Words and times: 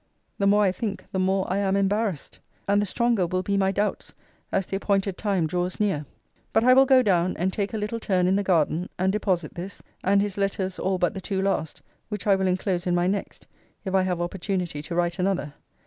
The 0.39 0.47
more 0.47 0.63
I 0.63 0.71
think, 0.71 1.05
the 1.11 1.19
more 1.19 1.45
I 1.47 1.57
am 1.59 1.75
embarrassed! 1.75 2.39
And 2.67 2.81
the 2.81 2.87
stronger 2.87 3.27
will 3.27 3.43
be 3.43 3.55
my 3.55 3.71
doubts 3.71 4.15
as 4.51 4.65
the 4.65 4.75
appointed 4.77 5.15
time 5.15 5.45
draws 5.45 5.79
near. 5.79 6.07
But 6.53 6.63
I 6.63 6.73
will 6.73 6.87
go 6.87 7.03
down, 7.03 7.37
and 7.37 7.53
take 7.53 7.71
a 7.71 7.77
little 7.77 7.99
turn 7.99 8.25
in 8.25 8.35
the 8.35 8.41
garden; 8.41 8.89
and 8.97 9.11
deposit 9.11 9.53
this, 9.53 9.83
and 10.03 10.19
his 10.19 10.39
letters 10.39 10.79
all 10.79 10.97
but 10.97 11.13
the 11.13 11.21
two 11.21 11.39
last, 11.39 11.83
which 12.09 12.25
I 12.25 12.35
will 12.35 12.47
enclose 12.47 12.87
in 12.87 12.95
my 12.95 13.05
next, 13.05 13.45
if 13.85 13.93
I 13.93 14.01
have 14.01 14.19
opportunity 14.19 14.81
to 14.81 14.95
write 14.95 15.19
another. 15.19 15.53